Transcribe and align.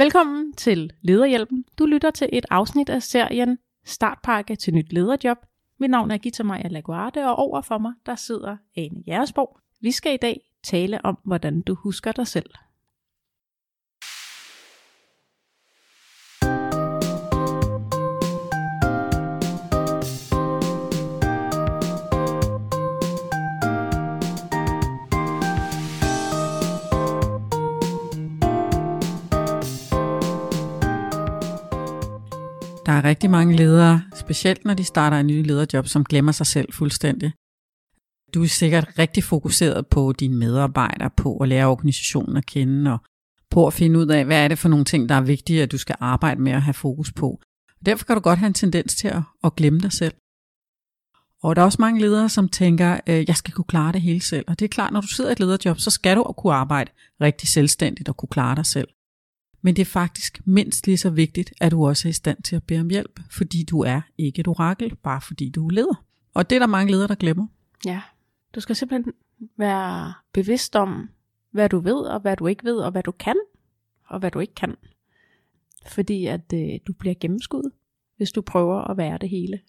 Velkommen 0.00 0.52
til 0.52 0.92
Lederhjælpen. 1.02 1.64
Du 1.78 1.86
lytter 1.86 2.10
til 2.10 2.28
et 2.32 2.46
afsnit 2.50 2.88
af 2.88 3.02
serien 3.02 3.58
Startpakke 3.84 4.56
til 4.56 4.74
nyt 4.74 4.92
lederjob. 4.92 5.36
Mit 5.80 5.90
navn 5.90 6.10
er 6.10 6.18
Gita 6.18 6.42
Maja 6.42 6.68
Laguarde, 6.68 7.26
og 7.26 7.36
over 7.36 7.60
for 7.60 7.78
mig 7.78 7.92
der 8.06 8.14
sidder 8.14 8.56
Ane 8.76 9.02
Jægersborg. 9.06 9.58
Vi 9.80 9.90
skal 9.90 10.14
i 10.14 10.16
dag 10.16 10.40
tale 10.62 11.04
om, 11.04 11.18
hvordan 11.24 11.60
du 11.60 11.74
husker 11.74 12.12
dig 12.12 12.26
selv. 12.26 12.50
Er 33.00 33.04
rigtig 33.04 33.30
mange 33.30 33.56
ledere, 33.56 34.02
specielt 34.14 34.64
når 34.64 34.74
de 34.74 34.84
starter 34.84 35.16
en 35.16 35.26
ny 35.26 35.46
lederjob, 35.46 35.86
som 35.86 36.04
glemmer 36.04 36.32
sig 36.32 36.46
selv 36.46 36.72
fuldstændig. 36.72 37.32
Du 38.34 38.42
er 38.42 38.46
sikkert 38.46 38.88
rigtig 38.98 39.24
fokuseret 39.24 39.86
på 39.86 40.12
dine 40.12 40.36
medarbejdere, 40.36 41.10
på 41.16 41.36
at 41.36 41.48
lære 41.48 41.66
organisationen 41.66 42.36
at 42.36 42.46
kende, 42.46 42.92
og 42.92 42.98
på 43.50 43.66
at 43.66 43.72
finde 43.72 43.98
ud 43.98 44.06
af, 44.06 44.24
hvad 44.24 44.44
er 44.44 44.48
det 44.48 44.58
for 44.58 44.68
nogle 44.68 44.84
ting, 44.84 45.08
der 45.08 45.14
er 45.14 45.20
vigtige, 45.20 45.62
at 45.62 45.72
du 45.72 45.78
skal 45.78 45.96
arbejde 46.00 46.40
med 46.40 46.52
at 46.52 46.62
have 46.62 46.74
fokus 46.74 47.12
på. 47.12 47.40
Derfor 47.86 48.04
kan 48.04 48.16
du 48.16 48.20
godt 48.20 48.38
have 48.38 48.46
en 48.46 48.54
tendens 48.54 48.94
til 48.94 49.08
at, 49.08 49.22
at 49.44 49.56
glemme 49.56 49.80
dig 49.80 49.92
selv. 49.92 50.14
Og 51.42 51.56
der 51.56 51.62
er 51.62 51.66
også 51.66 51.78
mange 51.80 52.00
ledere, 52.00 52.28
som 52.28 52.48
tænker, 52.48 53.00
øh, 53.06 53.24
jeg 53.28 53.36
skal 53.36 53.54
kunne 53.54 53.64
klare 53.64 53.92
det 53.92 54.00
hele 54.00 54.20
selv. 54.20 54.44
Og 54.48 54.58
det 54.58 54.64
er 54.64 54.68
klart, 54.68 54.92
når 54.92 55.00
du 55.00 55.06
sidder 55.06 55.30
i 55.30 55.32
et 55.32 55.40
lederjob, 55.40 55.78
så 55.78 55.90
skal 55.90 56.16
du 56.16 56.22
kunne 56.22 56.54
arbejde 56.54 56.90
rigtig 57.20 57.48
selvstændigt 57.48 58.08
og 58.08 58.16
kunne 58.16 58.28
klare 58.28 58.56
dig 58.56 58.66
selv. 58.66 58.88
Men 59.62 59.76
det 59.76 59.82
er 59.82 59.86
faktisk 59.86 60.40
mindst 60.44 60.86
lige 60.86 60.96
så 60.96 61.10
vigtigt, 61.10 61.52
at 61.60 61.72
du 61.72 61.86
også 61.86 62.08
er 62.08 62.10
i 62.10 62.12
stand 62.12 62.42
til 62.42 62.56
at 62.56 62.62
bede 62.62 62.80
om 62.80 62.90
hjælp, 62.90 63.20
fordi 63.30 63.64
du 63.64 63.80
er 63.80 64.00
ikke 64.18 64.40
et 64.40 64.48
orakel, 64.48 64.96
bare 64.96 65.20
fordi 65.20 65.48
du 65.48 65.66
er 65.66 65.70
leder. 65.70 66.04
Og 66.34 66.50
det 66.50 66.56
er 66.56 66.60
der 66.60 66.66
mange 66.66 66.92
ledere, 66.92 67.08
der 67.08 67.14
glemmer. 67.14 67.46
Ja, 67.84 68.02
du 68.54 68.60
skal 68.60 68.76
simpelthen 68.76 69.12
være 69.56 70.12
bevidst 70.32 70.76
om, 70.76 71.10
hvad 71.50 71.68
du 71.68 71.78
ved, 71.78 71.96
og 71.96 72.20
hvad 72.20 72.36
du 72.36 72.46
ikke 72.46 72.64
ved, 72.64 72.76
og 72.76 72.90
hvad 72.90 73.02
du 73.02 73.12
kan, 73.12 73.36
og 74.06 74.18
hvad 74.18 74.30
du 74.30 74.38
ikke 74.38 74.54
kan. 74.54 74.76
Fordi 75.86 76.26
at 76.26 76.52
øh, 76.54 76.78
du 76.86 76.92
bliver 76.92 77.14
gennemskuddet, 77.20 77.72
hvis 78.16 78.32
du 78.32 78.42
prøver 78.42 78.90
at 78.90 78.96
være 78.96 79.18
det 79.18 79.28
hele. 79.28 79.60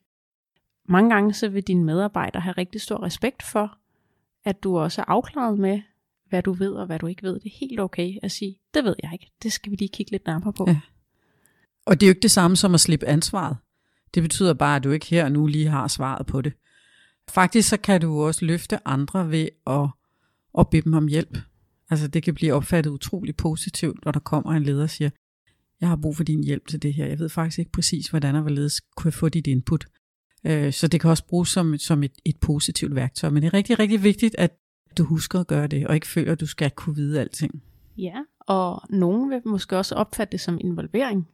Mange 0.86 1.10
gange 1.10 1.34
så 1.34 1.50
vil 1.50 1.64
dine 1.64 1.84
medarbejdere 1.84 2.42
have 2.42 2.54
rigtig 2.54 2.82
stor 2.82 3.04
respekt 3.04 3.44
for, 3.44 3.78
at 4.46 4.64
du 4.64 4.78
også 4.78 5.02
er 5.02 5.06
afklaret 5.08 5.60
med, 5.60 5.82
hvad 6.32 6.44
du 6.44 6.54
ved 6.54 6.72
og 6.72 6.86
hvad 6.86 7.00
du 7.00 7.08
ikke 7.08 7.24
ved. 7.24 7.34
Det 7.34 7.46
er 7.46 7.58
helt 7.60 7.80
okay 7.80 8.18
at 8.24 8.32
sige, 8.32 8.56
det 8.74 8.84
ved 8.84 8.96
jeg 9.04 9.14
ikke. 9.14 9.32
Det 9.44 9.54
skal 9.54 9.72
vi 9.72 9.76
lige 9.76 9.90
kigge 9.90 10.12
lidt 10.12 10.26
nærmere 10.26 10.54
på. 10.54 10.66
Ja. 10.68 10.80
Og 11.86 12.00
det 12.00 12.06
er 12.06 12.08
jo 12.08 12.12
ikke 12.12 12.22
det 12.22 12.32
samme 12.32 12.58
som 12.58 12.74
at 12.74 12.80
slippe 12.80 13.06
ansvaret. 13.06 13.58
Det 14.14 14.24
betyder 14.24 14.54
bare, 14.54 14.76
at 14.76 14.84
du 14.84 14.92
ikke 14.92 15.06
her 15.06 15.26
og 15.26 15.32
nu 15.32 15.48
lige 15.48 15.68
har 15.68 15.88
svaret 15.88 16.26
på 16.26 16.42
det. 16.42 16.54
Faktisk 17.30 17.70
så 17.70 17.78
kan 17.78 18.02
du 18.02 18.22
også 18.22 18.46
løfte 18.46 18.88
andre 18.88 19.32
ved 19.32 19.48
at, 19.68 19.90
at 20.60 20.70
bede 20.70 20.82
dem 20.82 20.94
om 20.94 21.08
hjælp. 21.08 21.38
Altså 21.90 22.08
det 22.08 22.24
kan 22.24 22.34
blive 22.34 22.54
opfattet 22.54 22.92
utrolig 22.92 23.36
positivt, 23.36 24.06
når 24.06 24.12
der 24.12 24.20
kommer 24.20 24.52
en 24.52 24.64
leder 24.64 24.84
og 24.84 24.90
siger, 24.90 25.10
jeg 25.82 25.90
har 25.90 25.96
brug 25.96 26.18
for 26.18 26.24
din 26.24 26.44
hjælp 26.44 26.68
til 26.68 26.82
det 26.82 26.94
her. 26.94 27.06
Jeg 27.06 27.20
ved 27.20 27.30
faktisk 27.30 27.60
ikke 27.60 27.72
præcis, 27.72 28.08
hvordan 28.08 28.36
og 28.36 28.42
hvorledes 28.42 28.82
kunne 28.96 29.08
jeg 29.08 29.14
få 29.14 29.30
dit 29.30 29.48
input. 29.48 29.86
Øh, 30.46 30.74
så 30.74 30.88
det 30.88 31.02
kan 31.02 31.10
også 31.10 31.26
bruges 31.26 31.50
som, 31.50 31.78
som 31.78 32.04
et, 32.04 32.12
et 32.26 32.38
positivt 32.38 32.96
værktøj. 32.96 33.30
Men 33.30 33.44
det 33.44 33.48
er 33.48 33.54
rigtig, 33.54 33.80
rigtig 33.80 34.04
vigtigt, 34.04 34.36
at 34.38 34.58
du 35.02 35.06
husker 35.06 35.40
at 35.40 35.48
gøre 35.48 35.68
det, 35.68 35.88
og 35.88 35.96
ikke 35.96 36.08
føler, 36.08 36.32
at 36.32 36.40
du 36.40 36.46
skal 36.46 36.72
kunne 36.72 36.96
vide 36.96 37.20
alting. 37.20 37.64
Ja, 37.98 38.16
og 38.40 38.82
nogen 38.90 39.30
vil 39.30 39.42
måske 39.46 39.78
også 39.78 39.96
opfatte 39.96 40.32
det 40.32 40.40
som 40.40 40.58
involvering. 40.62 41.28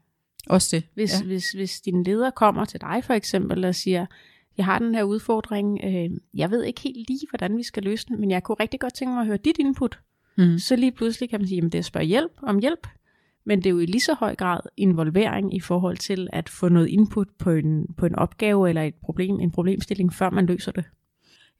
Også 0.49 0.75
det. 0.75 0.83
Hvis, 0.93 1.21
ja. 1.21 1.25
hvis, 1.25 1.51
hvis 1.51 1.81
din 1.81 2.03
leder 2.03 2.29
kommer 2.29 2.65
til 2.65 2.81
dig 2.81 3.03
for 3.03 3.13
eksempel 3.13 3.65
og 3.65 3.75
siger, 3.75 4.05
jeg 4.57 4.65
har 4.65 4.79
den 4.79 4.95
her 4.95 5.03
udfordring, 5.03 5.79
øh, 5.83 6.09
jeg 6.33 6.51
ved 6.51 6.63
ikke 6.63 6.81
helt 6.81 7.09
lige, 7.09 7.27
hvordan 7.29 7.57
vi 7.57 7.63
skal 7.63 7.83
løse 7.83 8.07
den, 8.07 8.19
men 8.19 8.31
jeg 8.31 8.43
kunne 8.43 8.57
rigtig 8.59 8.79
godt 8.79 8.93
tænke 8.93 9.13
mig 9.13 9.21
at 9.21 9.27
høre 9.27 9.37
dit 9.37 9.57
input. 9.59 9.99
Mm. 10.37 10.59
Så 10.59 10.75
lige 10.75 10.91
pludselig 10.91 11.29
kan 11.29 11.39
man 11.39 11.47
sige, 11.47 11.57
at 11.57 11.63
det 11.63 11.75
er 11.75 11.79
at 11.79 11.85
spørge 11.85 12.05
hjælp 12.05 12.31
om 12.41 12.59
hjælp, 12.59 12.87
men 13.45 13.57
det 13.57 13.65
er 13.65 13.69
jo 13.69 13.79
i 13.79 13.85
lige 13.85 14.01
så 14.01 14.13
høj 14.13 14.35
grad 14.35 14.59
involvering 14.77 15.55
i 15.55 15.59
forhold 15.59 15.97
til 15.97 16.27
at 16.33 16.49
få 16.49 16.69
noget 16.69 16.87
input 16.87 17.27
på 17.39 17.51
en, 17.51 17.85
på 17.97 18.05
en 18.05 18.15
opgave 18.15 18.69
eller 18.69 18.81
et 18.81 18.95
problem, 18.95 19.39
en 19.39 19.51
problemstilling, 19.51 20.13
før 20.13 20.29
man 20.29 20.45
løser 20.45 20.71
det. 20.71 20.85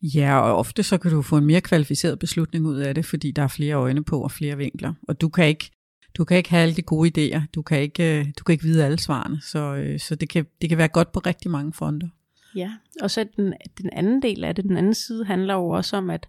Ja, 0.02 0.40
og 0.40 0.58
ofte 0.58 0.84
så 0.84 0.98
kan 0.98 1.12
du 1.12 1.22
få 1.22 1.38
en 1.38 1.46
mere 1.46 1.62
kvalificeret 1.62 2.20
beslutning 2.20 2.66
ud 2.66 2.78
af 2.78 2.96
det, 2.96 3.06
fordi 3.06 3.32
der 3.32 3.42
er 3.42 3.48
flere 3.48 3.76
øjne 3.76 4.04
på 4.04 4.22
og 4.22 4.32
flere 4.32 4.58
vinkler. 4.58 4.94
Og 5.08 5.22
du 5.22 5.30
kan 5.30 5.48
ikke, 5.48 5.72
du 6.18 6.24
kan 6.24 6.38
ikke 6.38 6.50
have 6.50 6.64
alle 6.64 6.76
de 6.76 6.82
gode 6.82 7.12
idéer. 7.36 7.42
Du 7.56 7.62
kan 7.62 7.82
ikke, 7.82 8.34
du 8.40 8.44
kan 8.44 8.54
ikke 8.54 8.64
vide 8.64 8.86
alle 8.86 9.00
svarene. 9.00 9.42
Så, 9.42 9.76
øh, 9.76 10.00
så 10.00 10.16
det, 10.16 10.30
kan, 10.30 10.46
det 10.62 10.70
kan 10.70 10.78
være 10.78 10.88
godt 10.88 11.12
på 11.12 11.20
rigtig 11.20 11.52
mange 11.52 11.74
fronter. 11.74 12.08
Ja, 12.56 12.72
og 13.02 13.12
så 13.12 13.26
den, 13.38 13.54
den 13.82 13.90
anden 13.94 14.22
del 14.22 14.44
af 14.44 14.56
det, 14.56 14.64
den 14.64 14.78
anden 14.78 14.94
side, 14.94 15.26
handler 15.26 15.54
jo 15.54 15.70
også 15.70 15.98
om 15.98 16.10
at, 16.10 16.28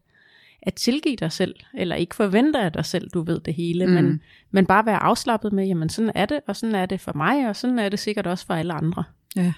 at 0.63 0.75
tilgive 0.75 1.17
dig 1.17 1.33
selv, 1.33 1.55
eller 1.75 1.97
ikke 1.97 2.15
forvente 2.15 2.59
af 2.59 2.73
dig 2.73 2.85
selv, 2.85 3.11
du 3.11 3.23
ved 3.23 3.41
det 3.41 3.55
hele, 3.55 3.87
mm. 3.87 3.93
men, 3.93 4.23
men 4.51 4.67
bare 4.67 4.87
være 4.87 5.03
afslappet 5.03 5.53
med, 5.53 5.67
jamen 5.67 5.89
sådan 5.89 6.13
er 6.15 6.27
det, 6.27 6.41
og 6.49 6.57
sådan 6.57 6.75
er 6.75 6.87
det 6.87 7.01
for 7.01 7.13
mig, 7.17 7.49
og 7.49 7.57
sådan 7.57 7.79
er 7.79 7.89
det 7.89 7.99
sikkert 7.99 8.27
også 8.27 8.47
for 8.47 8.55
alle 8.55 8.73
andre. 8.73 9.05
Ja. 9.37 9.53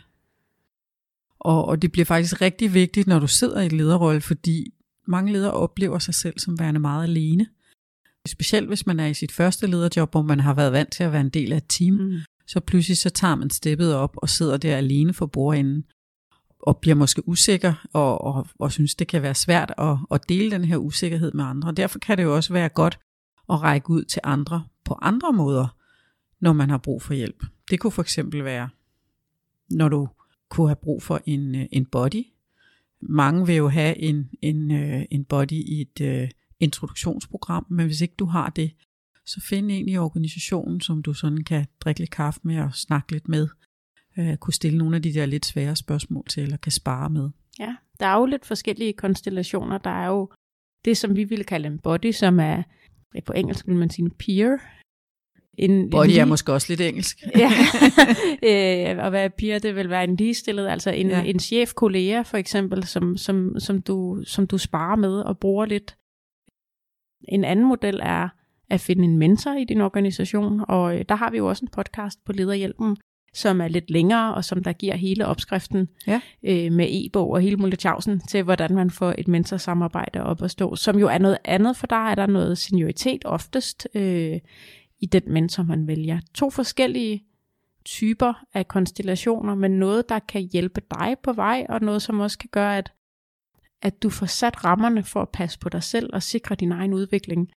Og, 1.40 1.64
og 1.64 1.82
det 1.82 1.92
bliver 1.92 2.04
faktisk 2.04 2.40
rigtig 2.40 2.74
vigtigt, 2.74 3.06
når 3.06 3.18
du 3.18 3.26
sidder 3.26 3.60
i 3.60 3.66
et 3.66 3.72
lederrolle, 3.72 4.20
fordi 4.20 4.74
mange 5.06 5.32
ledere 5.32 5.52
oplever 5.52 5.98
sig 5.98 6.14
selv 6.14 6.38
som 6.38 6.58
værende 6.58 6.80
meget 6.80 7.02
alene. 7.02 7.46
Specielt 8.26 8.68
hvis 8.68 8.86
man 8.86 9.00
er 9.00 9.06
i 9.06 9.14
sit 9.14 9.32
første 9.32 9.66
lederjob, 9.66 10.10
hvor 10.10 10.22
man 10.22 10.40
har 10.40 10.54
været 10.54 10.72
vant 10.72 10.92
til 10.92 11.04
at 11.04 11.12
være 11.12 11.20
en 11.20 11.28
del 11.28 11.52
af 11.52 11.56
et 11.56 11.68
team, 11.68 11.94
mm. 11.94 12.18
så 12.46 12.60
pludselig 12.60 12.98
så 12.98 13.10
tager 13.10 13.34
man 13.34 13.50
steppet 13.50 13.94
op 13.94 14.16
og 14.16 14.28
sidder 14.28 14.56
der 14.56 14.76
alene 14.76 15.14
for 15.14 15.26
bordenden 15.26 15.84
og 16.62 16.78
bliver 16.78 16.94
måske 16.94 17.28
usikker 17.28 17.86
og, 17.92 18.20
og, 18.20 18.46
og 18.58 18.72
synes, 18.72 18.94
det 18.94 19.08
kan 19.08 19.22
være 19.22 19.34
svært 19.34 19.74
at, 19.78 19.96
at 20.10 20.28
dele 20.28 20.50
den 20.50 20.64
her 20.64 20.76
usikkerhed 20.76 21.32
med 21.32 21.44
andre. 21.44 21.72
Derfor 21.72 21.98
kan 21.98 22.18
det 22.18 22.24
jo 22.24 22.36
også 22.36 22.52
være 22.52 22.68
godt 22.68 22.98
at 23.50 23.62
række 23.62 23.90
ud 23.90 24.04
til 24.04 24.20
andre 24.24 24.64
på 24.84 24.98
andre 25.02 25.32
måder, 25.32 25.76
når 26.40 26.52
man 26.52 26.70
har 26.70 26.78
brug 26.78 27.02
for 27.02 27.14
hjælp. 27.14 27.44
Det 27.70 27.80
kunne 27.80 27.90
for 27.90 28.02
eksempel 28.02 28.44
være, 28.44 28.68
når 29.70 29.88
du 29.88 30.08
kunne 30.50 30.68
have 30.68 30.76
brug 30.76 31.02
for 31.02 31.20
en, 31.26 31.54
øh, 31.54 31.66
en 31.72 31.86
body. 31.86 32.26
Mange 33.00 33.46
vil 33.46 33.56
jo 33.56 33.68
have 33.68 33.98
en, 33.98 34.30
en, 34.42 34.70
øh, 34.70 35.02
en 35.10 35.24
body 35.24 35.52
i 35.52 35.80
et 35.80 36.22
uh, 36.22 36.28
introduktionsprogram, 36.60 37.66
men 37.70 37.86
hvis 37.86 38.00
ikke 38.00 38.14
du 38.18 38.24
har 38.24 38.50
det, 38.50 38.70
så 39.26 39.40
find 39.40 39.70
en 39.70 39.88
i 39.88 39.96
organisationen, 39.96 40.80
som 40.80 41.02
du 41.02 41.12
sådan 41.12 41.44
kan 41.44 41.66
drikke 41.80 42.00
lidt 42.00 42.10
kaffe 42.10 42.40
med 42.42 42.60
og 42.60 42.74
snakke 42.74 43.12
lidt 43.12 43.28
med. 43.28 43.48
Uh, 44.18 44.34
kunne 44.34 44.54
stille 44.54 44.78
nogle 44.78 44.96
af 44.96 45.02
de 45.02 45.14
der 45.14 45.26
lidt 45.26 45.46
svære 45.46 45.76
spørgsmål 45.76 46.26
til, 46.28 46.42
eller 46.42 46.56
kan 46.56 46.72
spare 46.72 47.10
med. 47.10 47.30
Ja, 47.58 47.76
der 48.00 48.06
er 48.06 48.16
jo 48.18 48.26
lidt 48.26 48.46
forskellige 48.46 48.92
konstellationer. 48.92 49.78
Der 49.78 49.90
er 49.90 50.06
jo 50.06 50.30
det, 50.84 50.96
som 50.96 51.16
vi 51.16 51.24
ville 51.24 51.44
kalde 51.44 51.66
en 51.66 51.78
body, 51.78 52.12
som 52.12 52.40
er 52.40 52.62
på 53.26 53.32
engelsk 53.32 53.66
vil 53.66 53.76
man 53.76 53.90
sige 53.90 54.04
en 54.04 54.10
peer, 54.10 54.56
en, 55.60 55.90
Body 55.90 56.18
er 56.18 56.24
måske 56.24 56.52
også 56.52 56.66
lidt 56.68 56.80
engelsk. 56.80 57.18
ja, 57.42 57.50
øh, 58.42 59.04
og 59.04 59.10
hvad 59.10 59.30
piger, 59.30 59.58
det 59.58 59.76
vil 59.76 59.90
være 59.90 60.04
en 60.04 60.16
ligestillet, 60.16 60.68
altså 60.68 60.90
en, 60.90 61.08
ja. 61.08 61.22
en 61.22 61.38
chef-kollega 61.38 62.22
for 62.22 62.36
eksempel, 62.36 62.84
som, 62.84 63.16
som, 63.16 63.54
som, 63.58 63.82
du, 63.82 64.22
som 64.24 64.46
du 64.46 64.58
sparer 64.58 64.96
med 64.96 65.20
og 65.20 65.38
bruger 65.38 65.66
lidt. 65.66 65.96
En 67.28 67.44
anden 67.44 67.68
model 67.68 68.00
er 68.02 68.28
at 68.70 68.80
finde 68.80 69.04
en 69.04 69.18
mentor 69.18 69.52
i 69.52 69.64
din 69.64 69.80
organisation, 69.80 70.64
og 70.68 70.98
øh, 70.98 71.04
der 71.08 71.14
har 71.14 71.30
vi 71.30 71.36
jo 71.36 71.46
også 71.46 71.64
en 71.64 71.70
podcast 71.72 72.24
på 72.24 72.32
Lederhjælpen, 72.32 72.96
som 73.34 73.60
er 73.60 73.68
lidt 73.68 73.90
længere, 73.90 74.34
og 74.34 74.44
som 74.44 74.64
der 74.64 74.72
giver 74.72 74.96
hele 74.96 75.26
opskriften 75.26 75.88
ja. 76.06 76.20
øh, 76.44 76.72
med 76.72 76.86
e-bog 76.90 77.30
og 77.30 77.40
hele 77.40 77.56
multitjavsen 77.56 78.20
til, 78.20 78.42
hvordan 78.42 78.74
man 78.74 78.90
får 78.90 79.14
et 79.18 79.28
mentorsamarbejde 79.28 80.22
op 80.22 80.42
at 80.42 80.50
stå, 80.50 80.76
som 80.76 80.98
jo 80.98 81.08
er 81.08 81.18
noget 81.18 81.38
andet, 81.44 81.76
for 81.76 81.86
der 81.86 82.08
er 82.08 82.14
der 82.14 82.26
noget 82.26 82.58
senioritet 82.58 83.22
oftest, 83.24 83.88
øh, 83.94 84.38
i 85.00 85.06
den 85.06 85.22
mentor, 85.26 85.62
man 85.62 85.86
vælger. 85.86 86.20
To 86.34 86.50
forskellige 86.50 87.24
typer 87.84 88.44
af 88.54 88.68
konstellationer, 88.68 89.54
men 89.54 89.70
noget, 89.70 90.08
der 90.08 90.18
kan 90.18 90.42
hjælpe 90.42 90.80
dig 90.90 91.16
på 91.22 91.32
vej, 91.32 91.66
og 91.68 91.80
noget, 91.80 92.02
som 92.02 92.20
også 92.20 92.38
kan 92.38 92.48
gøre, 92.52 92.78
at, 92.78 92.92
at 93.82 94.02
du 94.02 94.10
får 94.10 94.26
sat 94.26 94.64
rammerne 94.64 95.02
for 95.02 95.22
at 95.22 95.28
passe 95.28 95.58
på 95.58 95.68
dig 95.68 95.82
selv 95.82 96.10
og 96.12 96.22
sikre 96.22 96.54
din 96.54 96.72
egen 96.72 96.94
udvikling. 96.94 97.50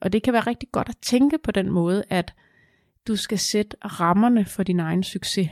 Og 0.00 0.12
det 0.12 0.22
kan 0.22 0.32
være 0.32 0.46
rigtig 0.46 0.68
godt 0.72 0.88
at 0.88 0.96
tænke 1.02 1.38
på 1.38 1.50
den 1.50 1.70
måde, 1.70 2.04
at 2.10 2.34
du 3.08 3.16
skal 3.16 3.38
sætte 3.38 3.76
rammerne 3.80 4.44
for 4.44 4.62
din 4.62 4.80
egen 4.80 5.02
succes. 5.02 5.48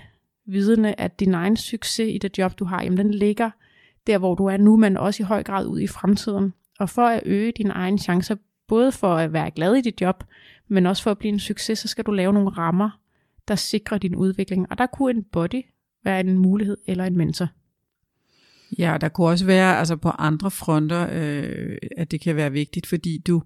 Vidende, 0.46 0.94
at 0.98 1.20
din 1.20 1.34
egen 1.34 1.56
succes 1.56 2.14
i 2.14 2.18
det 2.18 2.38
job, 2.38 2.58
du 2.58 2.64
har, 2.64 2.82
jamen 2.82 2.98
den 2.98 3.14
ligger 3.14 3.50
der, 4.06 4.18
hvor 4.18 4.34
du 4.34 4.46
er 4.46 4.56
nu, 4.56 4.76
men 4.76 4.96
også 4.96 5.22
i 5.22 5.26
høj 5.26 5.42
grad 5.42 5.66
ud 5.66 5.80
i 5.80 5.86
fremtiden. 5.86 6.54
Og 6.78 6.90
for 6.90 7.02
at 7.02 7.22
øge 7.26 7.52
dine 7.52 7.70
egne 7.70 7.98
chancer, 7.98 8.36
både 8.68 8.92
for 8.92 9.14
at 9.14 9.32
være 9.32 9.50
glad 9.50 9.74
i 9.74 9.80
dit 9.80 10.00
job, 10.00 10.24
men 10.68 10.86
også 10.86 11.02
for 11.02 11.10
at 11.10 11.18
blive 11.18 11.32
en 11.32 11.38
succes, 11.38 11.78
så 11.78 11.88
skal 11.88 12.04
du 12.04 12.10
lave 12.10 12.32
nogle 12.32 12.50
rammer, 12.50 12.90
der 13.48 13.54
sikrer 13.54 13.98
din 13.98 14.16
udvikling. 14.16 14.66
Og 14.70 14.78
der 14.78 14.86
kunne 14.86 15.10
en 15.10 15.24
body 15.32 15.62
være 16.04 16.20
en 16.20 16.38
mulighed 16.38 16.76
eller 16.86 17.04
en 17.04 17.16
mentor. 17.16 17.48
Ja, 18.78 18.96
der 19.00 19.08
kunne 19.08 19.26
også 19.26 19.46
være 19.46 19.78
altså 19.78 19.96
på 19.96 20.08
andre 20.08 20.50
fronter, 20.50 21.08
øh, 21.12 21.76
at 21.96 22.10
det 22.10 22.20
kan 22.20 22.36
være 22.36 22.52
vigtigt, 22.52 22.86
fordi 22.86 23.18
du, 23.26 23.42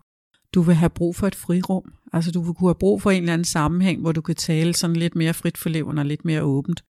du 0.55 0.63
vil 0.63 0.75
have 0.75 0.91
brug 0.91 1.17
for 1.17 1.27
et 1.27 1.35
frirum. 1.35 1.93
Altså 2.13 2.33
du 2.33 2.43
vil 2.43 2.55
kunne 2.55 2.69
have 2.69 2.79
brug 2.81 3.03
for 3.03 3.11
en 3.11 3.23
eller 3.23 3.33
anden 3.33 3.45
sammenhæng, 3.45 4.01
hvor 4.01 4.13
du 4.13 4.21
kan 4.21 4.35
tale 4.35 4.75
sådan 4.75 4.97
lidt 4.97 5.17
mere 5.17 5.35
frit 5.35 5.59
for 5.59 5.69
leveren 5.69 5.99
og 5.99 6.07
lidt 6.07 6.25
mere 6.25 6.43
åbent. 6.43 6.85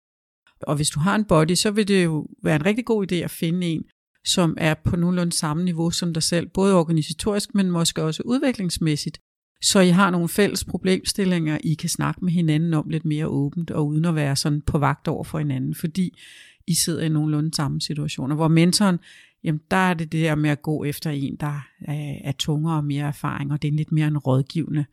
Og 0.63 0.77
hvis 0.77 0.91
du 0.91 1.01
har 1.01 1.15
en 1.15 1.25
body, 1.25 1.55
så 1.55 1.71
vil 1.71 1.89
det 1.89 2.05
jo 2.05 2.27
være 2.43 2.57
en 2.57 2.67
rigtig 2.67 2.85
god 2.85 3.13
idé 3.13 3.15
at 3.15 3.31
finde 3.31 3.67
en, 3.67 3.85
som 4.25 4.55
er 4.59 4.75
på 4.75 4.97
nogenlunde 4.97 5.33
samme 5.33 5.65
niveau 5.65 5.91
som 5.91 6.15
dig 6.15 6.23
selv, 6.23 6.49
både 6.49 6.75
organisatorisk, 6.75 7.55
men 7.55 7.71
måske 7.71 8.03
også 8.03 8.23
udviklingsmæssigt, 8.25 9.21
så 9.63 9.81
I 9.81 9.89
har 9.89 10.11
nogle 10.11 10.29
fælles 10.29 10.65
problemstillinger, 10.65 11.59
I 11.65 11.75
kan 11.75 11.89
snakke 11.89 12.25
med 12.25 12.33
hinanden 12.33 12.75
om 12.75 12.89
lidt 12.89 13.05
mere 13.05 13.27
åbent, 13.27 13.71
og 13.71 13.87
uden 13.87 14.05
at 14.05 14.15
være 14.15 14.37
sådan 14.37 14.61
på 14.61 14.79
vagt 14.79 15.09
over 15.09 15.25
for 15.25 15.39
hinanden, 15.39 15.75
fordi 15.75 16.19
I 16.67 16.75
sidder 16.75 17.03
i 17.03 17.09
nogenlunde 17.09 17.55
samme 17.55 17.81
situationer, 17.81 18.35
hvor 18.35 18.49
mentoren, 18.49 18.99
jamen 19.45 19.61
der 19.71 19.77
er 19.77 19.95
det 19.95 20.13
det 20.13 20.25
der 20.25 20.35
med 20.35 20.51
at 20.51 20.63
gå 20.63 20.85
efter 20.85 21.11
en, 21.11 21.37
der 21.37 21.67
er, 21.81 22.19
er 22.25 22.33
tungere 22.33 22.77
og 22.77 22.85
mere 22.85 23.07
erfaring, 23.07 23.53
og 23.53 23.63
det 23.63 23.69
er 23.69 23.73
lidt 23.73 23.93
mere 23.93 24.07
en 24.07 24.19
rådgivende 24.19 24.85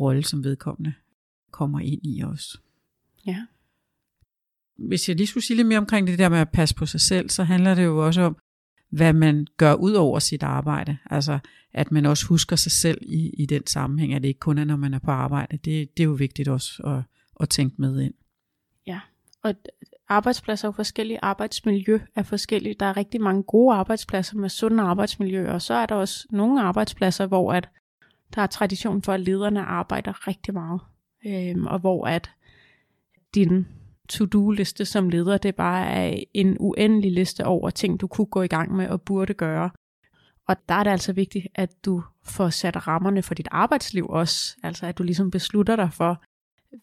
rolle, 0.00 0.24
som 0.24 0.44
vedkommende 0.44 0.92
kommer 1.50 1.80
ind 1.80 2.00
i 2.06 2.22
os. 2.22 2.62
Ja. 3.26 3.46
Hvis 4.78 5.08
jeg 5.08 5.16
lige 5.16 5.26
skulle 5.26 5.44
sige 5.44 5.56
lidt 5.56 5.68
mere 5.68 5.78
omkring 5.78 6.06
det 6.06 6.18
der 6.18 6.28
med 6.28 6.38
at 6.38 6.50
passe 6.50 6.74
på 6.74 6.86
sig 6.86 7.00
selv, 7.00 7.28
så 7.30 7.44
handler 7.44 7.74
det 7.74 7.84
jo 7.84 8.06
også 8.06 8.22
om, 8.22 8.36
hvad 8.90 9.12
man 9.12 9.46
gør 9.56 9.74
ud 9.74 9.92
over 9.92 10.18
sit 10.18 10.42
arbejde. 10.42 10.98
Altså, 11.10 11.38
at 11.72 11.92
man 11.92 12.06
også 12.06 12.26
husker 12.26 12.56
sig 12.56 12.72
selv 12.72 12.98
i, 13.02 13.30
i 13.30 13.46
den 13.46 13.66
sammenhæng, 13.66 14.14
at 14.14 14.22
det 14.22 14.28
ikke 14.28 14.40
kun 14.40 14.58
er, 14.58 14.64
når 14.64 14.76
man 14.76 14.94
er 14.94 14.98
på 14.98 15.10
arbejde. 15.10 15.56
Det, 15.56 15.96
det 15.96 16.02
er 16.02 16.04
jo 16.04 16.12
vigtigt 16.12 16.48
også 16.48 16.82
at, 16.82 17.02
at 17.40 17.48
tænke 17.48 17.76
med 17.78 18.00
ind. 18.00 18.14
Ja, 18.86 19.00
og 19.42 19.54
arbejdspladser 20.08 20.68
er 20.68 20.72
forskellige, 20.72 21.18
arbejdsmiljø 21.22 21.98
er 22.16 22.22
forskellige. 22.22 22.74
Der 22.80 22.86
er 22.86 22.96
rigtig 22.96 23.20
mange 23.20 23.42
gode 23.42 23.74
arbejdspladser 23.74 24.36
med 24.36 24.48
sunde 24.48 24.82
arbejdsmiljø, 24.82 25.52
og 25.52 25.62
så 25.62 25.74
er 25.74 25.86
der 25.86 25.94
også 25.94 26.26
nogle 26.30 26.62
arbejdspladser, 26.62 27.26
hvor 27.26 27.52
at 27.52 27.68
der 28.34 28.42
er 28.42 28.46
tradition 28.46 29.02
for, 29.02 29.12
at 29.12 29.20
lederne 29.20 29.62
arbejder 29.62 30.28
rigtig 30.28 30.54
meget, 30.54 30.80
øhm, 31.26 31.66
og 31.66 31.78
hvor 31.78 32.06
at 32.06 32.30
din 33.34 33.66
to-do-liste 34.10 34.84
som 34.84 35.08
leder, 35.08 35.38
det 35.38 35.56
bare 35.56 35.86
er 35.86 36.24
en 36.34 36.56
uendelig 36.60 37.12
liste 37.12 37.46
over 37.46 37.70
ting, 37.70 38.00
du 38.00 38.06
kunne 38.06 38.26
gå 38.26 38.42
i 38.42 38.46
gang 38.46 38.76
med 38.76 38.88
og 38.88 39.02
burde 39.02 39.34
gøre. 39.34 39.70
Og 40.48 40.56
der 40.68 40.74
er 40.74 40.84
det 40.84 40.90
altså 40.90 41.12
vigtigt, 41.12 41.46
at 41.54 41.84
du 41.84 42.02
får 42.24 42.48
sat 42.48 42.86
rammerne 42.86 43.22
for 43.22 43.34
dit 43.34 43.48
arbejdsliv 43.50 44.06
også. 44.08 44.56
Altså 44.62 44.86
at 44.86 44.98
du 44.98 45.02
ligesom 45.02 45.30
beslutter 45.30 45.76
dig 45.76 45.92
for, 45.92 46.22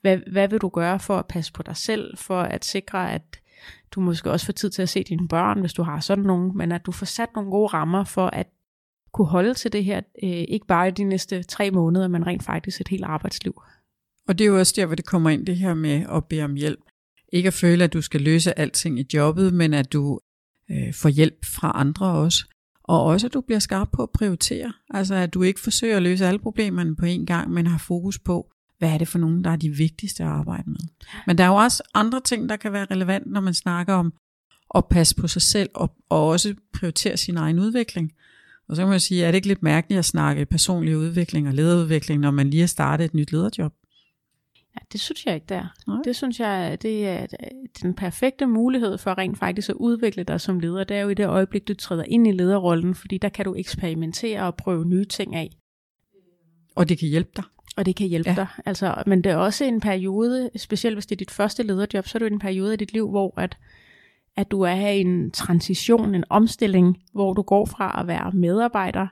hvad, 0.02 0.18
hvad 0.32 0.48
vil 0.48 0.60
du 0.60 0.70
gøre 0.70 1.00
for 1.00 1.18
at 1.18 1.28
passe 1.28 1.54
på 1.54 1.64
dig 1.64 1.76
selv, 1.76 2.18
for 2.18 2.42
at 2.42 2.66
sikre, 2.66 3.12
at 3.12 3.40
du 3.92 4.02
måske 4.02 4.32
også 4.32 4.46
får 4.46 4.54
tid 4.54 4.70
til 4.70 4.82
at 4.82 4.90
se 4.90 5.04
dine 5.04 5.28
børn, 5.28 5.60
hvis 5.60 5.74
du 5.74 5.84
har 5.84 6.00
sådan 6.00 6.24
nogen, 6.24 6.58
men 6.58 6.72
at 6.72 6.86
du 6.86 6.92
får 6.92 7.06
sat 7.06 7.30
nogle 7.36 7.52
gode 7.52 7.68
rammer 7.68 8.04
for 8.04 8.28
at 8.28 8.48
kunne 9.14 9.28
holde 9.28 9.54
til 9.54 9.74
det 9.74 9.84
her, 9.84 9.98
øh, 10.24 10.30
ikke 10.30 10.68
bare 10.68 10.88
i 10.88 10.92
de 10.92 11.04
næste 11.04 11.44
tre 11.44 11.72
måneder, 11.72 12.08
men 12.08 12.28
rent 12.28 12.44
faktisk 12.44 12.82
et 12.82 12.88
helt 12.88 13.04
arbejdsliv. 13.04 13.62
Og 14.28 14.38
det 14.38 14.46
er 14.46 14.50
jo 14.50 14.60
også 14.60 14.74
der, 14.76 14.86
hvor 14.86 14.96
det 14.96 15.06
kommer 15.06 15.30
ind, 15.30 15.46
det 15.46 15.58
her 15.58 15.74
med 15.74 16.06
at 16.12 16.26
bede 16.26 16.44
om 16.44 16.56
hjælp. 16.56 16.80
Ikke 17.34 17.48
at 17.48 17.54
føle, 17.54 17.84
at 17.84 17.94
du 17.94 18.02
skal 18.02 18.22
løse 18.22 18.60
alting 18.60 19.00
i 19.00 19.06
jobbet, 19.14 19.54
men 19.54 19.74
at 19.74 19.94
du 19.94 20.20
øh, 20.72 20.94
får 20.94 21.10
hjælp 21.10 21.46
fra 21.46 21.72
andre 21.76 22.06
også. 22.06 22.46
Og 22.84 23.04
også, 23.04 23.28
at 23.28 23.34
du 23.34 23.42
bliver 23.42 23.60
skarp 23.60 23.90
på 23.92 24.04
at 24.04 24.10
prioritere. 24.10 24.74
Altså, 24.94 25.16
at 25.16 25.34
du 25.34 25.44
ikke 25.44 25.60
forsøger 25.60 25.98
at 25.98 26.04
løse 26.04 26.28
alle 26.28 26.40
problemerne 26.40 26.96
på 26.96 27.06
én 27.06 27.26
gang, 27.26 27.52
men 27.52 27.68
har 27.68 27.78
fokus 27.78 28.20
på, 28.20 28.52
hvad 28.80 28.94
er 28.94 28.98
det 28.98 29.08
for 29.08 29.20
nogen, 29.20 29.44
der 29.44 29.50
er 29.50 29.56
de 29.56 29.70
vigtigste 29.70 30.24
at 30.24 30.30
arbejde 30.30 30.70
med. 30.70 30.80
Men 31.28 31.38
der 31.38 31.44
er 31.44 31.48
jo 31.48 31.56
også 31.56 31.84
andre 31.94 32.22
ting, 32.22 32.50
der 32.50 32.56
kan 32.56 32.74
være 32.74 32.88
relevant, 32.92 33.28
når 33.28 33.42
man 33.42 33.54
snakker 33.54 33.94
om 33.94 34.14
at 34.76 34.86
passe 34.90 35.16
på 35.16 35.28
sig 35.28 35.42
selv, 35.42 35.70
og, 35.74 35.96
og 36.10 36.28
også 36.28 36.56
prioritere 36.74 37.18
sin 37.18 37.38
egen 37.38 37.60
udvikling. 37.60 38.12
Og 38.70 38.76
så 38.76 38.82
kan 38.82 38.90
man 38.90 39.00
sige, 39.00 39.24
er 39.24 39.32
det 39.32 39.36
ikke 39.36 39.48
lidt 39.48 39.64
mærkeligt 39.64 40.00
at 40.00 40.06
snakke 40.06 40.46
personlig 40.46 40.98
udvikling 40.98 41.48
og 41.48 41.54
lederudvikling, 41.54 42.22
når 42.22 42.32
man 42.32 42.50
lige 42.50 42.60
har 42.60 42.68
startet 42.68 43.06
et 43.06 43.14
nyt 43.14 43.32
lederjob? 43.32 43.74
Ja, 44.78 44.86
det 44.92 45.00
synes 45.00 45.26
jeg 45.26 45.36
ikke, 45.36 45.46
der. 45.50 45.74
Nej. 45.88 45.98
Det 46.06 46.16
synes 46.16 46.40
jeg, 46.40 46.78
det 46.82 47.08
er 47.08 47.28
den 47.82 47.94
perfekte 47.94 48.46
mulighed 48.46 48.98
for 48.98 49.18
rent 49.18 49.38
faktisk 49.38 49.70
at 49.70 49.76
udvikle 49.76 50.24
dig 50.24 50.42
som 50.42 50.60
leder. 50.60 50.84
Det 50.84 50.98
er 50.98 51.02
jo 51.02 51.10
i 51.10 51.14
det 51.14 51.28
øjeblik, 51.28 51.68
du 51.68 51.74
træder 51.74 52.04
ind 52.04 52.28
i 52.28 52.32
lederrollen, 52.32 52.96
fordi 52.96 53.18
der 53.18 53.30
kan 53.30 53.46
du 53.46 53.56
eksperimentere 53.56 54.44
og 54.44 54.56
prøve 54.56 54.86
nye 54.86 55.06
ting 55.06 55.36
af. 55.36 55.50
Og 56.76 56.90
det 56.90 56.98
kan 56.98 57.08
hjælpe 57.08 57.32
dig. 57.36 57.44
Og 57.78 57.86
det 57.86 57.96
kan 57.96 58.08
hjælpe 58.08 58.30
ja. 58.30 58.36
dig. 58.36 58.48
Altså, 58.66 59.04
men 59.08 59.24
det 59.24 59.32
er 59.32 59.36
også 59.36 59.66
en 59.66 59.80
periode, 59.80 60.50
specielt 60.56 60.96
hvis 60.96 61.06
det 61.06 61.16
er 61.16 61.18
dit 61.18 61.32
første 61.32 61.64
lederjob, 61.64 62.08
så 62.08 62.18
er 62.18 62.20
det 62.20 62.32
en 62.32 62.40
periode 62.40 62.72
af 62.72 62.78
dit 62.78 62.94
liv, 62.94 63.10
hvor 63.10 63.34
at, 63.40 63.58
at 64.36 64.52
du 64.52 64.62
er 64.62 64.90
i 64.90 65.02
en 65.02 65.32
transition, 65.32 66.16
en 66.16 66.24
omstilling, 66.30 66.98
hvor 67.14 67.34
du 67.34 67.42
går 67.42 67.66
fra 67.66 68.00
at 68.00 68.08
være 68.08 68.32
medarbejder 68.32 69.08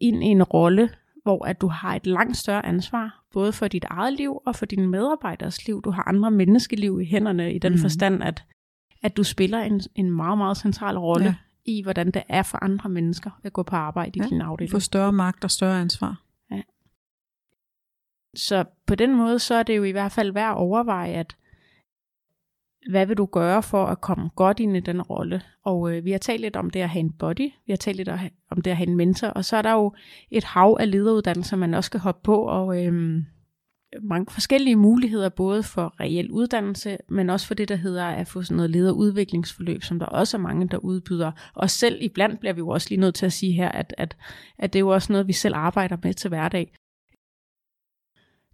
ind 0.00 0.24
i 0.24 0.26
en 0.26 0.42
rolle, 0.42 0.90
hvor 1.30 1.46
at 1.46 1.60
du 1.60 1.68
har 1.68 1.94
et 1.94 2.06
langt 2.06 2.36
større 2.36 2.66
ansvar, 2.66 3.24
både 3.32 3.52
for 3.52 3.68
dit 3.68 3.84
eget 3.84 4.12
liv 4.12 4.42
og 4.46 4.56
for 4.56 4.66
dine 4.66 4.86
medarbejderes 4.86 5.66
liv. 5.66 5.82
Du 5.82 5.90
har 5.90 6.08
andre 6.08 6.30
menneskeliv 6.30 7.00
i 7.00 7.04
hænderne 7.04 7.54
i 7.54 7.58
den 7.58 7.72
mm. 7.72 7.78
forstand, 7.78 8.22
at, 8.22 8.44
at 9.02 9.16
du 9.16 9.24
spiller 9.24 9.58
en, 9.58 9.80
en 9.94 10.10
meget, 10.10 10.38
meget 10.38 10.56
central 10.56 10.98
rolle 10.98 11.24
ja. 11.24 11.34
i, 11.64 11.82
hvordan 11.82 12.10
det 12.10 12.22
er 12.28 12.42
for 12.42 12.64
andre 12.64 12.90
mennesker 12.90 13.30
at 13.44 13.52
gå 13.52 13.62
på 13.62 13.76
arbejde 13.76 14.18
i 14.18 14.22
ja. 14.22 14.28
din 14.28 14.40
afdeling. 14.40 14.70
Få 14.70 14.80
større 14.80 15.12
magt 15.12 15.44
og 15.44 15.50
større 15.50 15.80
ansvar. 15.80 16.22
Ja. 16.50 16.62
Så 18.36 18.64
på 18.86 18.94
den 18.94 19.14
måde, 19.14 19.38
så 19.38 19.54
er 19.54 19.62
det 19.62 19.76
jo 19.76 19.84
i 19.84 19.90
hvert 19.90 20.12
fald 20.12 20.32
værd 20.32 20.50
at 20.50 20.56
overveje, 20.56 21.12
at 21.12 21.36
hvad 22.90 23.06
vil 23.06 23.16
du 23.16 23.26
gøre 23.26 23.62
for 23.62 23.86
at 23.86 24.00
komme 24.00 24.28
godt 24.36 24.60
ind 24.60 24.76
i 24.76 24.80
den 24.80 25.02
rolle? 25.02 25.42
Og 25.64 25.92
øh, 25.92 26.04
vi 26.04 26.10
har 26.10 26.18
talt 26.18 26.40
lidt 26.40 26.56
om 26.56 26.70
det 26.70 26.80
at 26.80 26.88
have 26.88 27.00
en 27.00 27.12
body, 27.12 27.50
vi 27.66 27.72
har 27.72 27.76
talt 27.76 27.96
lidt 27.96 28.08
om 28.50 28.60
det 28.60 28.70
at 28.70 28.76
have 28.76 28.88
en 28.88 28.96
mentor, 28.96 29.28
og 29.28 29.44
så 29.44 29.56
er 29.56 29.62
der 29.62 29.72
jo 29.72 29.94
et 30.30 30.44
hav 30.44 30.76
af 30.80 30.90
lederuddannelser, 30.90 31.56
man 31.56 31.74
også 31.74 31.86
skal 31.86 32.00
hoppe 32.00 32.20
på, 32.24 32.36
og 32.36 32.84
øh, 32.84 33.22
mange 34.02 34.26
forskellige 34.32 34.76
muligheder, 34.76 35.28
både 35.28 35.62
for 35.62 35.94
reel 36.00 36.30
uddannelse, 36.30 36.98
men 37.08 37.30
også 37.30 37.46
for 37.46 37.54
det, 37.54 37.68
der 37.68 37.76
hedder 37.76 38.04
at 38.04 38.28
få 38.28 38.42
sådan 38.42 38.56
noget 38.56 38.70
lederudviklingsforløb, 38.70 39.82
som 39.82 39.98
der 39.98 40.06
også 40.06 40.36
er 40.36 40.40
mange, 40.40 40.68
der 40.68 40.76
udbyder. 40.76 41.32
Og 41.54 41.70
selv 41.70 41.98
iblandt 42.00 42.40
bliver 42.40 42.52
vi 42.52 42.58
jo 42.58 42.68
også 42.68 42.86
lige 42.90 43.00
nødt 43.00 43.14
til 43.14 43.26
at 43.26 43.32
sige 43.32 43.52
her, 43.52 43.68
at, 43.68 43.94
at, 43.98 44.16
at 44.58 44.72
det 44.72 44.78
er 44.78 44.80
jo 44.80 44.88
også 44.88 45.12
noget, 45.12 45.28
vi 45.28 45.32
selv 45.32 45.54
arbejder 45.54 45.96
med 46.02 46.14
til 46.14 46.28
hverdag 46.28 46.72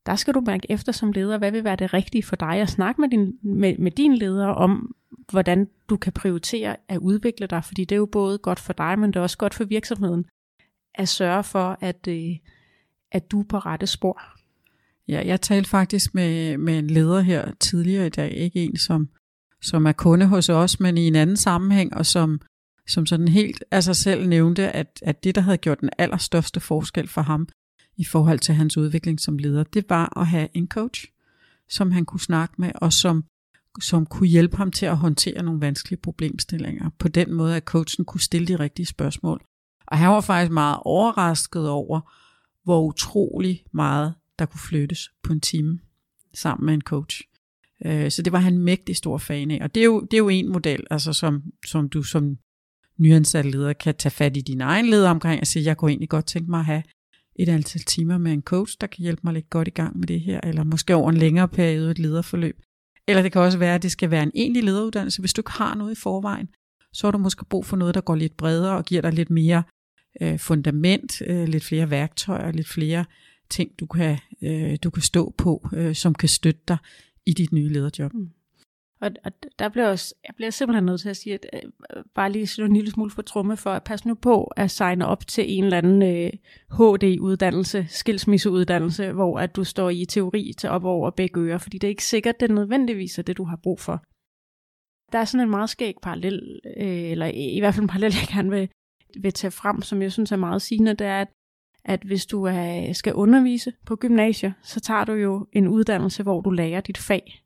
der 0.07 0.17
skal 0.17 0.35
du 0.35 0.41
mærke 0.41 0.71
efter 0.71 0.93
som 0.93 1.13
leder, 1.13 1.39
hvad 1.39 1.51
vil 1.51 1.65
være 1.65 1.77
det 1.77 1.95
rigtige 1.95 2.23
for 2.23 2.37
dig 2.37 2.55
at 2.55 2.71
snakke 2.71 3.01
med 3.01 3.09
din, 3.09 3.39
med, 3.43 3.79
med 3.79 3.91
din 3.91 4.15
leder 4.15 4.47
om, 4.47 4.95
hvordan 5.31 5.69
du 5.89 5.97
kan 5.97 6.13
prioritere 6.13 6.77
at 6.89 6.99
udvikle 6.99 7.47
dig, 7.47 7.65
fordi 7.65 7.85
det 7.85 7.95
er 7.95 7.99
jo 7.99 8.07
både 8.07 8.39
godt 8.39 8.61
for 8.61 8.73
dig, 8.73 8.99
men 8.99 9.11
det 9.11 9.17
er 9.17 9.23
også 9.23 9.39
godt 9.39 9.55
for 9.55 9.65
virksomheden 9.65 10.25
at 10.95 11.09
sørge 11.09 11.45
for, 11.45 11.79
at, 11.81 12.09
øh, 12.09 12.37
at 13.13 13.31
du 13.31 13.41
er 13.41 13.45
på 13.45 13.59
rette 13.59 13.87
spor. 13.87 14.23
Ja, 15.09 15.23
jeg 15.27 15.41
talte 15.41 15.71
faktisk 15.71 16.15
med, 16.15 16.59
med 16.59 16.79
en 16.79 16.87
leder 16.87 17.21
her 17.21 17.53
tidligere 17.61 18.07
i 18.07 18.11
dag, 18.11 18.33
ikke 18.33 18.65
en 18.65 18.77
som, 18.77 19.09
som 19.63 19.87
er 19.87 19.93
kunde 19.93 20.27
hos 20.27 20.49
os, 20.49 20.81
men 20.81 20.99
i 20.99 21.07
en 21.07 21.17
anden 21.17 21.37
sammenhæng, 21.37 21.95
og 21.95 22.07
som, 22.07 22.41
som 22.89 23.07
sådan 23.07 23.29
helt 23.29 23.65
af 23.71 23.83
sig 23.83 23.97
selv 23.97 24.29
nævnte, 24.29 24.69
at, 24.69 25.01
at 25.03 25.25
det, 25.25 25.35
der 25.35 25.41
havde 25.41 25.59
gjort 25.59 25.81
den 25.81 25.91
allerstørste 25.99 26.61
forskel 26.61 27.09
for 27.09 27.21
ham, 27.21 27.49
i 27.97 28.05
forhold 28.05 28.39
til 28.39 28.55
hans 28.55 28.77
udvikling 28.77 29.21
som 29.21 29.39
leder, 29.39 29.65
det 29.65 29.85
var 29.89 30.19
at 30.19 30.27
have 30.27 30.49
en 30.55 30.69
coach, 30.69 31.07
som 31.69 31.93
han 31.93 32.05
kunne 32.05 32.21
snakke 32.21 32.55
med, 32.59 32.71
og 32.75 32.93
som, 32.93 33.25
som 33.81 34.07
kunne 34.07 34.29
hjælpe 34.29 34.57
ham 34.57 34.71
til 34.71 34.87
at 34.87 34.97
håndtere 34.97 35.43
nogle 35.43 35.61
vanskelige 35.61 36.01
problemstillinger. 36.01 36.91
På 36.99 37.09
den 37.09 37.33
måde, 37.33 37.57
at 37.57 37.65
coachen 37.65 38.05
kunne 38.05 38.21
stille 38.21 38.49
de 38.49 38.57
rigtige 38.57 38.87
spørgsmål. 38.87 39.45
Og 39.87 39.99
han 39.99 40.09
var 40.09 40.21
faktisk 40.21 40.53
meget 40.53 40.79
overrasket 40.85 41.69
over, 41.69 42.01
hvor 42.65 42.83
utrolig 42.83 43.65
meget 43.73 44.15
der 44.39 44.47
kunne 44.47 44.61
flyttes 44.61 45.11
på 45.23 45.33
en 45.33 45.41
time 45.41 45.79
sammen 46.35 46.67
med 46.67 46.75
en 46.75 46.81
coach. 46.81 47.23
Øh, 47.85 48.11
så 48.11 48.23
det 48.23 48.33
var 48.33 48.39
han 48.39 48.59
mægtig 48.59 48.97
stor 48.97 49.19
fan 49.19 49.51
af. 49.51 49.59
Og 49.63 49.75
det 49.75 49.81
er 49.81 49.85
jo, 49.85 50.01
det 50.01 50.15
er 50.15 50.19
jo 50.19 50.29
en 50.29 50.53
model, 50.53 50.85
altså 50.91 51.13
som, 51.13 51.43
som 51.67 51.89
du 51.89 52.03
som 52.03 52.39
nyansat 52.99 53.45
leder 53.45 53.73
kan 53.73 53.95
tage 53.95 54.11
fat 54.11 54.37
i 54.37 54.41
din 54.41 54.61
egen 54.61 54.87
leder 54.87 55.11
omkring 55.11 55.41
og 55.41 55.47
sige, 55.47 55.65
jeg 55.65 55.77
kunne 55.77 55.91
egentlig 55.91 56.09
godt 56.09 56.27
tænke 56.27 56.51
mig 56.51 56.59
at 56.59 56.67
have 56.67 56.83
et 57.39 57.49
antal 57.49 57.81
timer 57.81 58.19
med 58.19 58.33
en 58.33 58.43
coach, 58.43 58.77
der 58.81 58.87
kan 58.87 59.03
hjælpe 59.03 59.21
mig 59.25 59.35
lidt 59.35 59.51
godt 59.51 59.69
i 59.69 59.71
gang 59.71 59.99
med 59.99 60.07
det 60.07 60.21
her, 60.21 60.41
eller 60.45 60.65
måske 60.65 60.95
over 60.95 61.11
en 61.11 61.17
længere 61.17 61.49
periode 61.49 61.91
et 61.91 61.99
lederforløb. 61.99 62.57
Eller 63.09 63.23
det 63.23 63.33
kan 63.33 63.41
også 63.41 63.59
være, 63.59 63.75
at 63.75 63.83
det 63.83 63.93
skal 63.93 64.11
være 64.11 64.23
en 64.23 64.33
egentlig 64.35 64.65
lederuddannelse. 64.65 65.21
Hvis 65.23 65.33
du 65.33 65.41
ikke 65.41 65.51
har 65.51 65.75
noget 65.75 65.93
i 65.93 66.01
forvejen, 66.01 66.49
så 66.93 67.07
har 67.07 67.13
du 67.13 67.19
måske 67.19 67.45
brug 67.45 67.67
for 67.67 67.77
noget, 67.77 67.95
der 67.95 68.01
går 68.01 68.15
lidt 68.15 68.37
bredere 68.37 68.77
og 68.77 68.85
giver 68.85 69.03
dig 69.03 69.13
lidt 69.13 69.31
mere 69.31 69.63
øh, 70.21 70.39
fundament, 70.39 71.23
øh, 71.27 71.49
lidt 71.49 71.65
flere 71.65 71.91
værktøjer, 71.91 72.53
lidt 72.53 72.69
flere 72.69 73.05
ting, 73.51 73.71
du 73.81 73.87
kan, 73.87 74.19
øh, 74.43 74.79
du 74.85 74.91
kan 74.91 75.03
stå 75.03 75.35
på, 75.39 75.69
øh, 75.73 75.95
som 75.95 76.15
kan 76.15 76.29
støtte 76.29 76.61
dig 76.69 76.77
i 77.27 77.33
dit 77.33 77.53
nye 77.53 77.69
lederjob. 77.69 78.15
Mm. 78.15 78.31
Og, 79.01 79.11
og 79.25 79.33
der 79.59 79.69
bliver 79.69 79.89
også, 79.89 80.15
jeg 80.27 80.35
bliver 80.37 80.51
simpelthen 80.51 80.85
nødt 80.85 81.01
til 81.01 81.09
at 81.09 81.17
sige, 81.17 81.35
at 81.35 81.47
øh, 81.53 82.03
bare 82.15 82.33
lige 82.33 82.47
slå 82.47 82.65
en 82.65 82.75
lille 82.75 82.91
smule 82.91 83.11
for 83.11 83.23
tromme 83.23 83.57
for, 83.57 83.71
at 83.71 83.85
pas 83.85 84.07
nu 84.07 84.15
på 84.15 84.45
at 84.45 84.71
signe 84.71 85.07
op 85.07 85.27
til 85.27 85.59
en 85.59 85.65
eller 85.65 85.79
anden 85.79 86.03
øh, 86.03 86.33
HD-uddannelse, 86.71 87.87
skilsmisseuddannelse, 87.89 89.13
hvor 89.13 89.39
at 89.39 89.57
du 89.57 89.65
står 89.65 89.91
i 89.91 90.05
teori 90.05 90.53
til 90.59 90.71
op 90.71 90.85
over 90.85 91.11
begge 91.11 91.41
ører, 91.41 91.59
fordi 91.59 91.79
det 91.79 91.87
er 91.87 91.91
ikke 91.91 92.05
sikkert, 92.05 92.41
det 92.41 92.51
er 92.51 92.55
nødvendigvis 92.55 93.19
er 93.19 93.23
det, 93.23 93.37
du 93.37 93.45
har 93.45 93.57
brug 93.57 93.81
for. 93.81 94.03
Der 95.13 95.19
er 95.19 95.25
sådan 95.25 95.45
en 95.47 95.51
meget 95.51 95.71
skæg 95.71 95.95
parallel, 96.03 96.61
øh, 96.77 97.11
eller 97.11 97.27
i, 97.27 97.51
i 97.51 97.61
hvert 97.61 97.75
fald 97.75 97.83
en 97.83 97.89
parallel, 97.89 98.13
jeg 98.13 98.29
gerne 98.35 98.51
vil, 98.51 98.69
vil 99.23 99.33
tage 99.33 99.51
frem, 99.51 99.83
som 99.83 100.03
jeg 100.03 100.13
synes 100.13 100.33
er 100.33 100.37
meget 100.37 100.63
sigende, 100.63 100.95
det 100.95 101.07
er, 101.07 101.21
at, 101.21 101.29
at 101.85 102.03
hvis 102.03 102.27
du 102.27 102.45
er, 102.45 102.93
skal 102.93 103.15
undervise 103.15 103.73
på 103.87 103.97
gymnasiet, 103.97 104.55
så 104.63 104.81
tager 104.81 105.05
du 105.05 105.13
jo 105.13 105.47
en 105.53 105.69
uddannelse, 105.69 106.23
hvor 106.23 106.41
du 106.41 106.51
lærer 106.51 106.81
dit 106.81 106.99
fag. 106.99 107.46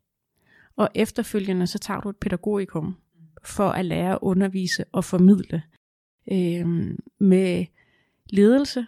Og 0.75 0.89
efterfølgende 0.95 1.67
så 1.67 1.79
tager 1.79 1.99
du 1.99 2.09
et 2.09 2.17
pædagogikum 2.17 2.95
for 3.43 3.69
at 3.69 3.85
lære 3.85 4.11
at 4.11 4.19
undervise 4.21 4.85
og 4.91 5.05
formidle. 5.05 5.63
Øhm, 6.31 6.99
med 7.19 7.65
ledelse, 8.29 8.85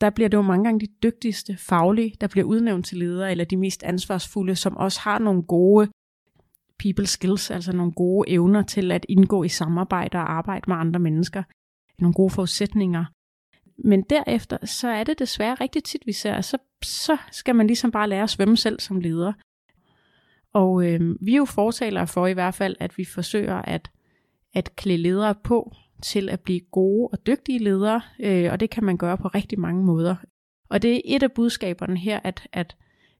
der 0.00 0.10
bliver 0.10 0.28
det 0.28 0.36
jo 0.36 0.42
mange 0.42 0.64
gange 0.64 0.80
de 0.80 0.92
dygtigste 1.02 1.56
faglige, 1.56 2.14
der 2.20 2.26
bliver 2.26 2.44
udnævnt 2.44 2.86
til 2.86 2.98
ledere, 2.98 3.30
eller 3.30 3.44
de 3.44 3.56
mest 3.56 3.82
ansvarsfulde, 3.82 4.56
som 4.56 4.76
også 4.76 5.00
har 5.00 5.18
nogle 5.18 5.42
gode 5.42 5.88
people 6.78 7.06
skills, 7.06 7.50
altså 7.50 7.72
nogle 7.72 7.92
gode 7.92 8.30
evner 8.30 8.62
til 8.62 8.92
at 8.92 9.06
indgå 9.08 9.44
i 9.44 9.48
samarbejde 9.48 10.18
og 10.18 10.32
arbejde 10.32 10.64
med 10.68 10.76
andre 10.76 11.00
mennesker. 11.00 11.42
Nogle 11.98 12.14
gode 12.14 12.30
forudsætninger. 12.30 13.04
Men 13.84 14.02
derefter, 14.02 14.66
så 14.66 14.88
er 14.88 15.04
det 15.04 15.18
desværre 15.18 15.54
rigtig 15.54 15.84
tit, 15.84 16.02
vi 16.06 16.12
ser, 16.12 16.40
så, 16.40 16.58
så 16.84 17.16
skal 17.30 17.54
man 17.54 17.66
ligesom 17.66 17.90
bare 17.90 18.08
lære 18.08 18.22
at 18.22 18.30
svømme 18.30 18.56
selv 18.56 18.80
som 18.80 19.00
leder. 19.00 19.32
Og 20.58 20.84
øh, 20.86 21.16
vi 21.20 21.32
er 21.32 21.36
jo 21.36 21.44
fortalere 21.44 22.06
for 22.06 22.26
i 22.26 22.32
hvert 22.32 22.54
fald, 22.54 22.76
at 22.80 22.98
vi 22.98 23.04
forsøger 23.04 23.56
at, 23.56 23.90
at 24.54 24.76
klæde 24.76 24.98
ledere 24.98 25.34
på 25.34 25.72
til 26.02 26.28
at 26.28 26.40
blive 26.40 26.60
gode 26.60 27.08
og 27.12 27.26
dygtige 27.26 27.58
ledere, 27.58 28.00
øh, 28.20 28.52
og 28.52 28.60
det 28.60 28.70
kan 28.70 28.84
man 28.84 28.96
gøre 28.96 29.18
på 29.18 29.28
rigtig 29.28 29.60
mange 29.60 29.84
måder. 29.84 30.16
Og 30.68 30.82
det 30.82 30.96
er 30.96 31.00
et 31.04 31.22
af 31.22 31.32
budskaberne 31.32 31.96
her, 31.96 32.20
at, 32.24 32.48
at 32.52 32.76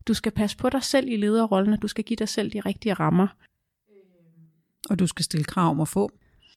du 0.08 0.14
skal 0.14 0.32
passe 0.32 0.56
på 0.56 0.68
dig 0.68 0.82
selv 0.82 1.08
i 1.08 1.16
lederrollen, 1.16 1.72
og 1.72 1.82
du 1.82 1.88
skal 1.88 2.04
give 2.04 2.16
dig 2.16 2.28
selv 2.28 2.52
de 2.52 2.60
rigtige 2.60 2.94
rammer. 2.94 3.28
Og 4.90 4.98
du 4.98 5.06
skal 5.06 5.24
stille 5.24 5.44
krav 5.44 5.70
om 5.70 5.80
at 5.80 5.88
få 5.88 6.10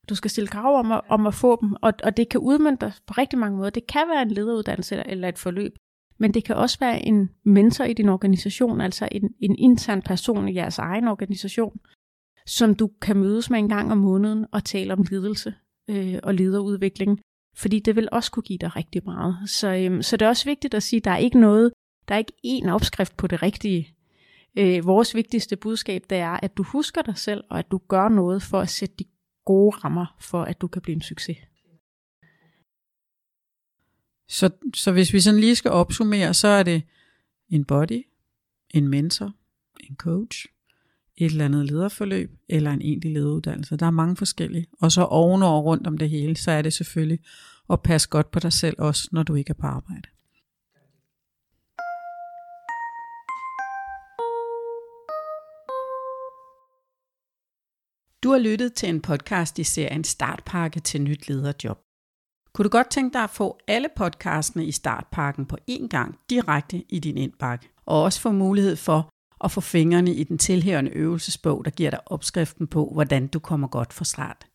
Du 0.10 0.16
skal 0.16 0.32
stille 0.32 0.48
krav 0.48 0.80
om 0.80 0.92
at, 0.92 1.02
om 1.10 1.28
at 1.28 1.34
få 1.34 1.62
dem, 1.62 1.76
og, 1.82 1.94
og 2.04 2.18
det 2.18 2.30
kan 2.30 2.40
udmøntes 2.40 3.02
på 3.08 3.14
rigtig 3.18 3.40
mange 3.40 3.58
måder. 3.58 3.70
Det 3.70 3.88
kan 3.88 4.04
være 4.10 4.22
en 4.22 4.32
lederuddannelse 4.32 5.04
eller 5.06 5.30
et 5.30 5.40
forløb, 5.40 5.76
men 6.22 6.34
det 6.34 6.44
kan 6.44 6.56
også 6.56 6.80
være 6.80 7.06
en 7.06 7.30
mentor 7.44 7.84
i 7.84 7.94
din 7.94 8.10
organisation, 8.10 8.82
altså 8.82 9.10
en, 9.12 9.34
en 9.40 9.56
intern 9.56 10.02
person 10.02 10.50
i 10.50 10.56
jeres 10.56 10.78
egen 10.78 11.08
organisation, 11.08 11.80
som 12.46 12.76
du 12.76 12.90
kan 13.02 13.18
mødes 13.18 13.50
med 13.50 13.60
en 13.60 13.70
gang 13.70 13.92
om 13.92 13.98
måneden 13.98 14.46
og 14.52 14.64
tale 14.64 14.94
om 14.94 15.06
ledelse 15.12 15.54
øh, 15.90 16.20
og 16.24 16.34
lederudvikling, 16.34 17.20
fordi 17.56 17.80
det 17.80 17.96
vil 17.96 18.10
også 18.12 18.32
kunne 18.32 18.44
give 18.44 18.58
dig 18.58 18.76
rigtig 18.76 19.02
meget. 19.06 19.50
Så, 19.50 19.76
øh, 19.76 20.04
så 20.04 20.18
det 20.18 20.26
er 20.26 20.30
også 20.30 20.46
vigtigt 20.46 20.74
at 20.74 20.84
sige, 20.84 20.98
at 20.98 21.06
der 21.06 21.12
er 21.12 21.18
ikke 21.18 21.40
noget, 21.40 21.72
der 22.08 22.16
er 22.16 22.20
ikke 22.20 22.34
én 22.46 22.70
opskrift 22.70 23.18
på 23.18 23.28
det 23.28 23.44
rigtige. 23.44 23.96
Øh, 24.58 24.86
vores 24.86 25.16
vigtigste 25.16 25.56
budskab, 25.56 26.04
det 26.10 26.18
er, 26.18 26.40
at 26.44 26.58
du 26.58 26.64
husker 26.64 27.02
dig 27.02 27.18
selv, 27.18 27.44
og 27.50 27.60
at 27.60 27.72
du 27.72 27.78
gør 27.88 28.10
noget 28.10 28.44
for 28.44 28.60
at 28.60 28.70
sætte 28.70 28.96
de 29.00 29.06
gode 29.46 29.76
rammer 29.76 30.16
for, 30.20 30.44
at 30.44 30.62
du 30.62 30.68
kan 30.68 30.82
blive 30.82 30.96
en 30.96 31.02
succes. 31.02 31.38
Så, 34.32 34.50
så 34.76 34.92
hvis 34.92 35.14
vi 35.14 35.20
sådan 35.20 35.40
lige 35.40 35.56
skal 35.56 35.72
opsummere, 35.72 36.34
så 36.34 36.48
er 36.48 36.64
det 36.64 36.84
en 37.50 37.66
body, 37.66 38.04
en 38.70 38.88
mentor, 38.88 39.34
en 39.80 39.96
coach, 39.96 40.46
et 41.18 41.26
eller 41.26 41.46
andet 41.46 41.66
lederforløb 41.66 42.32
eller 42.50 42.72
en 42.72 42.82
egentlig 42.82 43.14
lederuddannelse. 43.14 43.78
Der 43.78 43.86
er 43.86 43.92
mange 43.92 44.16
forskellige. 44.16 44.68
Og 44.80 44.92
så 44.92 45.04
ovenover 45.04 45.62
rundt 45.62 45.88
om 45.88 45.98
det 45.98 46.10
hele, 46.10 46.36
så 46.36 46.52
er 46.52 46.62
det 46.62 46.74
selvfølgelig 46.74 47.20
at 47.70 47.82
passe 47.82 48.10
godt 48.10 48.32
på 48.32 48.40
dig 48.40 48.54
selv 48.54 48.76
også, 48.80 49.10
når 49.12 49.24
du 49.24 49.36
ikke 49.36 49.50
er 49.50 49.62
på 49.62 49.68
arbejde. 49.68 50.10
Du 58.24 58.32
har 58.32 58.40
lyttet 58.40 58.74
til 58.74 58.90
en 58.90 59.02
podcast 59.02 59.60
i 59.60 59.64
serien 59.64 60.04
Startpakke 60.04 60.80
til 60.80 61.02
nyt 61.02 61.28
lederjob. 61.28 61.91
Kunne 62.54 62.64
du 62.64 62.70
godt 62.70 62.90
tænke 62.90 63.14
dig 63.14 63.24
at 63.24 63.30
få 63.30 63.58
alle 63.68 63.88
podcastene 63.96 64.66
i 64.66 64.72
Startpakken 64.72 65.46
på 65.46 65.58
én 65.72 65.88
gang 65.88 66.20
direkte 66.30 66.84
i 66.90 67.00
din 67.00 67.18
indbakke, 67.18 67.70
og 67.86 68.04
også 68.04 68.22
få 68.22 68.32
mulighed 68.32 68.76
for 68.76 69.10
at 69.44 69.52
få 69.52 69.62
fingrene 69.62 70.14
i 70.14 70.24
den 70.24 70.38
tilhørende 70.38 70.92
øvelsesbog, 70.92 71.66
der 71.66 71.72
giver 71.72 71.90
dig 71.90 72.00
opskriften 72.06 72.68
på, 72.68 72.90
hvordan 72.94 73.28
du 73.28 73.40
kommer 73.40 73.68
godt 73.68 73.94
fra 73.94 74.06
start. 74.06 74.48